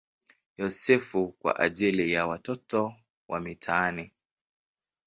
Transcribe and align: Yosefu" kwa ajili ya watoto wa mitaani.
Yosefu" 0.57 1.27
kwa 1.31 1.59
ajili 1.59 2.11
ya 2.11 2.27
watoto 2.27 2.95
wa 3.27 3.39
mitaani. 3.39 4.11